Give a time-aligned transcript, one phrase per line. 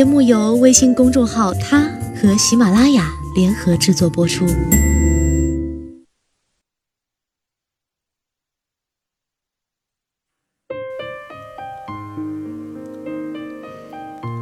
[0.00, 1.82] 节目由微信公众号“他”
[2.16, 4.46] 和喜马拉雅联合制作播出。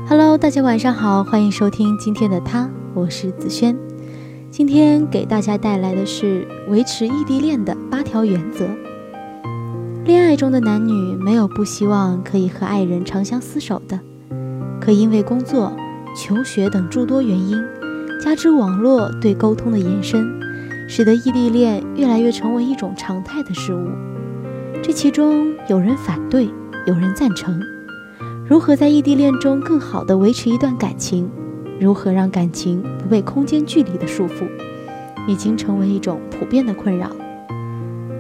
[0.09, 3.77] Hello，大家晚上好，欢迎收听今天的他，我是子轩。
[4.53, 8.69] 今天给大家带来的是维持异地恋的八条原则。
[10.05, 13.99] 恋爱中的男女没有不希望可以和爱人长相厮守的。
[14.89, 15.71] 可因为工作、
[16.17, 17.63] 求学等诸多原因，
[18.25, 20.27] 加之网络对沟通的延伸，
[20.89, 23.87] 使得异地恋越来越成为一种常态的事物。
[24.83, 26.49] 这其中有人反对，
[26.87, 27.61] 有人赞成。
[28.49, 31.29] 如何在异地恋中更好地维持一段感情？
[31.79, 34.49] 如何让感情不被空间距离的束缚？
[35.27, 37.11] 已经成为一种普遍的困扰。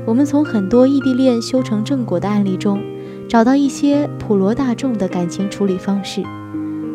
[0.04, 2.78] 我们从很多异地恋修成正果的案例中，
[3.26, 6.22] 找到一些普罗大众的感情处理方式。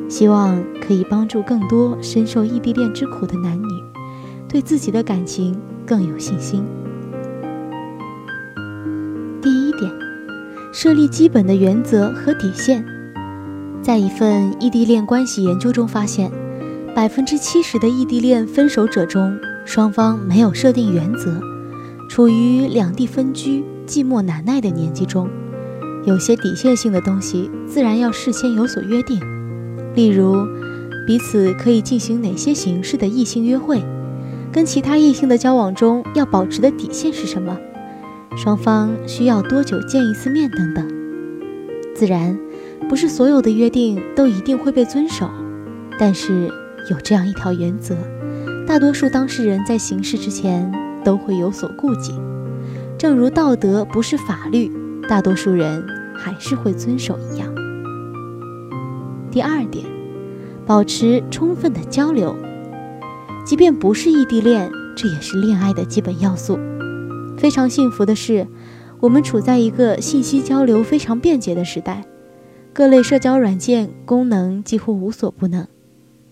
[0.09, 3.83] 希望可以帮助更多深受异地恋之苦的男女，
[4.47, 6.63] 对自己的感情更有信心。
[9.41, 9.91] 第一点，
[10.71, 12.85] 设立基本的原则和底线。
[13.81, 16.31] 在一份异地恋关系研究中发现，
[16.95, 21.41] 百分之七十的异地恋分手者中，双方没有设定原则，
[22.07, 25.27] 处于两地分居、寂寞难耐的年纪中，
[26.05, 29.19] 有些底线性的东西自然要事先有所约定。
[29.95, 30.35] 例如，
[31.05, 33.83] 彼此可以进行哪些形式的异性约会？
[34.51, 37.57] 跟其他异性的交往中要保持的底线是什么？
[38.35, 40.49] 双方需要多久见一次面？
[40.49, 40.87] 等等。
[41.95, 42.37] 自然，
[42.89, 45.29] 不是所有的约定都一定会被遵守，
[45.99, 46.51] 但是
[46.89, 47.95] 有这样一条原则，
[48.65, 50.71] 大多数当事人在行事之前
[51.03, 52.13] 都会有所顾忌。
[52.97, 54.71] 正如道德不是法律，
[55.07, 57.52] 大多数人还是会遵守一样。
[59.33, 59.83] 第二点，
[60.63, 62.35] 保持充分的交流，
[63.43, 66.59] 即便不是异地恋，这也是恋爱的基本要素。
[67.35, 68.45] 非常幸福的是，
[68.99, 72.05] 我们处在一个信息交流非常便捷的时代，
[72.73, 75.67] 各类社交软件功能几乎无所不能，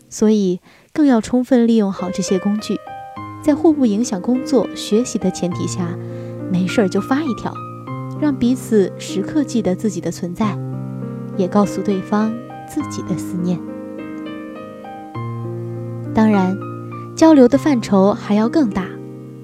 [0.07, 0.59] 所以
[0.94, 2.78] 更要充分利用好这些工具，
[3.41, 5.97] 在互不影响工作学习的前提下，
[6.51, 7.51] 没事儿就发一条，
[8.22, 10.56] 让彼此时刻记得自己的存在，
[11.35, 12.31] 也告诉对方。
[12.71, 13.59] 自己的思念。
[16.13, 16.57] 当然，
[17.15, 18.85] 交流的范畴还要更大，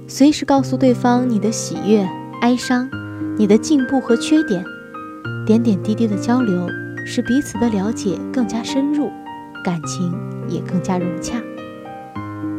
[0.08, 2.08] 随时告诉对方你的喜悦、
[2.42, 2.90] 哀伤，
[3.38, 4.64] 你的进步和缺点，
[5.46, 6.68] 点点滴滴的交流，
[7.06, 9.10] 使彼此的了解更加深入，
[9.64, 10.14] 感情
[10.48, 11.42] 也更加融洽。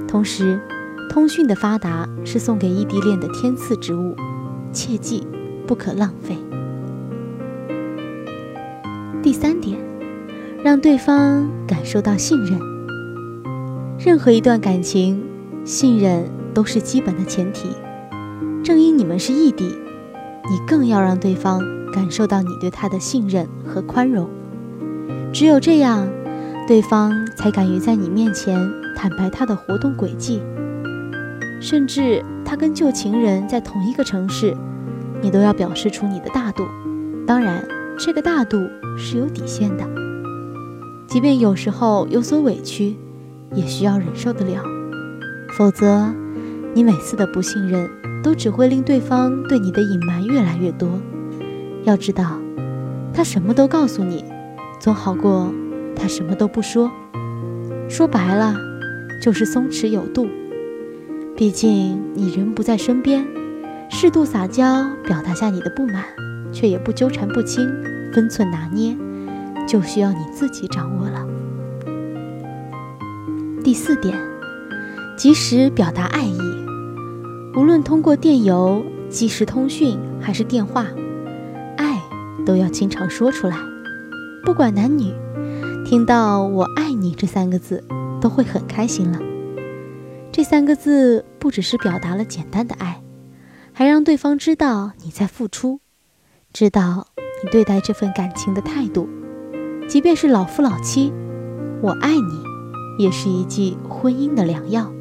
[0.07, 0.61] 同时，
[1.09, 4.15] 通讯的发达是送给异地恋的天赐之物，
[4.73, 5.27] 切记
[5.67, 6.37] 不可浪费。
[9.23, 9.88] 第三点。
[10.65, 12.59] 让对方感受到信任。
[13.97, 15.23] 任何一段感情，
[15.65, 17.69] 信任都是基本的前提。
[18.65, 21.61] 正因你们是异地，你更要让对方
[21.93, 24.29] 感受到你对他的信任和宽容。
[25.33, 26.09] 只有这样，
[26.67, 28.59] 对方才敢于在你面前
[28.97, 30.43] 坦白他的活动轨迹。
[31.61, 34.57] 甚至他跟旧情人在同一个城市，
[35.23, 36.65] 你都要表示出你的大度。
[37.27, 37.65] 当然，
[37.97, 38.59] 这个大度
[38.97, 39.85] 是有底线的。
[41.19, 42.95] 即便有时候有所委屈，
[43.53, 44.63] 也需要忍受得了，
[45.49, 46.15] 否则，
[46.73, 47.91] 你每次的不信任
[48.23, 50.89] 都只会令对方对你的隐瞒越来越多。
[51.83, 52.39] 要知道，
[53.13, 54.25] 他什么都告诉你，
[54.79, 55.53] 总好过
[55.97, 56.89] 他什么都不说。
[57.89, 58.55] 说白了，
[59.21, 60.29] 就是松弛有度。
[61.37, 63.27] 毕竟你人不在身边，
[63.91, 66.05] 适度撒娇，表达下你的不满，
[66.53, 67.69] 却也不纠缠不清，
[68.13, 68.97] 分寸拿捏。
[69.69, 71.27] 就需要你自己掌握了。
[73.63, 74.19] 第四点，
[75.17, 76.39] 及时表达爱意，
[77.55, 80.87] 无论通过电邮、即时通讯还是电话，
[81.77, 82.01] 爱
[82.47, 83.59] 都要经常说出来。
[84.43, 85.13] 不管男女，
[85.85, 87.85] 听到“我爱你”这三个字，
[88.23, 89.19] 都会很开心了。
[90.33, 93.03] 这三个字不只是表达了简单的爱，
[93.75, 95.81] 还让对方知道你在付出，
[96.55, 97.09] 知道
[97.45, 99.07] 你对待这份感情的态度。
[99.89, 101.11] 即便是老夫老妻，
[101.81, 104.93] 我爱你，也是一剂婚姻的良药。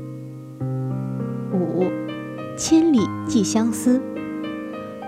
[1.52, 1.84] 五，
[2.58, 4.02] 千里寄相思。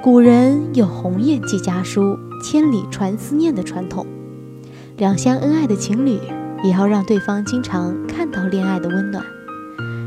[0.04, 4.06] 古人有“鸿雁寄家书，千里传思念”的传统，
[4.98, 6.20] 两相恩爱的情侣
[6.62, 9.24] 也要让对方经常看到恋爱的温暖，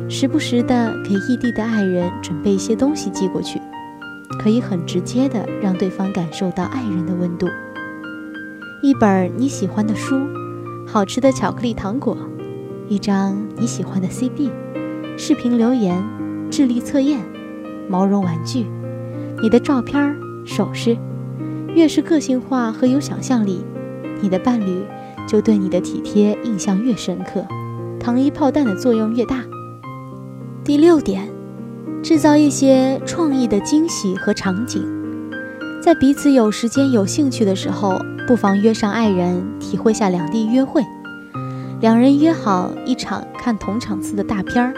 [0.07, 3.59] 时不时的给异地的爱人准备一些东西寄过去，
[4.39, 7.49] 可以很直接的让对方感受到爱人的温度。
[8.83, 10.27] 一本你喜欢的书，
[10.89, 12.17] 好吃的巧克力糖果，
[12.89, 14.51] 一张你喜欢的 CD，
[15.17, 16.03] 视频留言，
[16.51, 17.21] 智力测验，
[17.89, 18.67] 毛绒玩具，
[19.41, 20.97] 你的照片、首饰。
[21.77, 23.65] 越是个性化和有想象力，
[24.21, 24.83] 你的伴侣
[25.29, 27.47] 就对你的体贴印象越深刻，
[28.01, 29.45] 糖衣炮弹的作用越大。
[30.65, 31.31] 第六点，
[32.03, 34.83] 制造一些创意的惊喜和场景，
[35.83, 40.81] 在彼此有时间、有兴趣的时候，不妨约上爱人，体会下两地约会。
[41.81, 44.73] 两人约好一场看同场次的大片儿，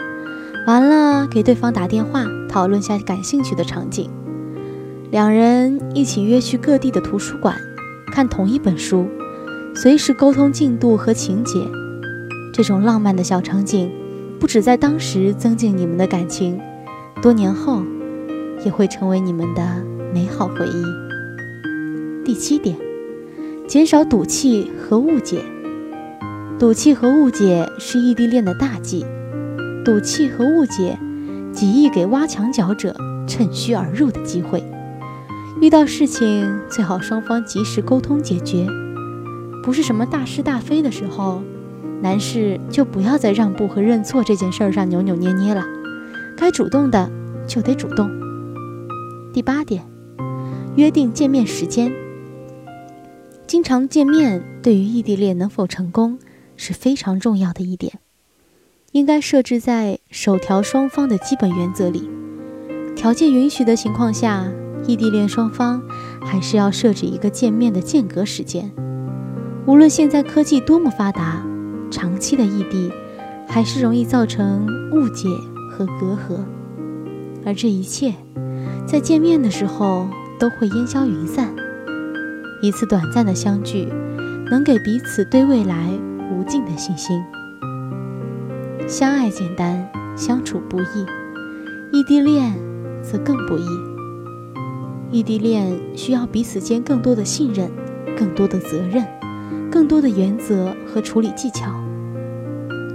[0.65, 4.09] 完了给对方打电话，讨论下感兴趣的场景。
[5.11, 7.55] 两人一起约去各地的图书馆，
[8.07, 9.05] 看同一本书，
[9.75, 11.59] 随时沟通进度和情节。
[12.51, 13.91] 这种浪漫的小场景，
[14.39, 16.59] 不止在当时增进你们的感情，
[17.21, 17.83] 多年后
[18.65, 19.61] 也会成为你们的
[20.15, 22.23] 美好回忆。
[22.23, 22.73] 第七点，
[23.67, 25.43] 减少赌气和误解。
[26.57, 29.05] 赌气和误解是异地恋的大忌。
[29.83, 30.97] 赌气和误解，
[31.51, 32.95] 极易给挖墙脚者
[33.27, 34.63] 趁虚而入的机会。
[35.59, 38.65] 遇到事情最好双方及时沟通解决，
[39.65, 41.43] 不是什么大是大非的时候，
[42.01, 45.65] 男士就不要在让步和认错这件事儿上扭扭捏捏了，
[46.37, 47.11] 该主动的
[47.45, 48.09] 就得主动。
[49.33, 49.83] 第八点，
[50.75, 51.91] 约定见面时间。
[53.47, 56.19] 经常见面对于异地恋能否成功
[56.55, 57.99] 是非常重要的一点，
[58.91, 62.09] 应该设置在首条双方的基本原则里，
[62.95, 64.51] 条件允许的情况下。
[64.87, 65.81] 异地恋双方
[66.21, 68.71] 还是要设置一个见面的间隔时间。
[69.65, 71.43] 无论现在科技多么发达，
[71.89, 72.91] 长期的异地
[73.47, 75.27] 还是容易造成误解
[75.71, 76.37] 和隔阂。
[77.43, 78.13] 而这一切，
[78.85, 80.07] 在见面的时候
[80.39, 81.53] 都会烟消云散。
[82.61, 83.87] 一次短暂的相聚，
[84.49, 85.89] 能给彼此对未来
[86.31, 87.21] 无尽的信心。
[88.87, 91.05] 相爱简单，相处不易；
[91.91, 92.53] 异地恋
[93.01, 93.65] 则更不易。
[95.11, 97.69] 异地恋需要彼此间更多的信任，
[98.17, 99.05] 更多的责任，
[99.71, 101.71] 更多的原则和处理技巧。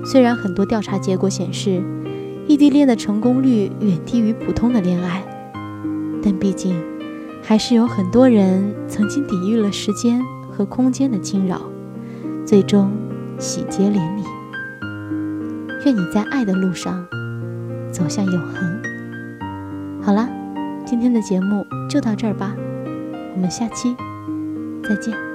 [0.04, 1.82] 虽然很多调查结果显示，
[2.46, 5.22] 异地恋的成功率远低于普通的恋爱，
[6.22, 6.74] 但毕竟
[7.50, 11.60] 还是有很多人曾经抵御了时间和空间的侵扰，
[12.46, 12.92] 最终
[13.40, 14.22] 喜结连理。
[15.84, 17.04] 愿你在爱的路上
[17.90, 18.80] 走向永恒。
[20.00, 20.28] 好了。
[20.86, 22.54] 今天的节目就到这儿吧，
[23.34, 23.96] 我们下期
[24.84, 25.29] 再见。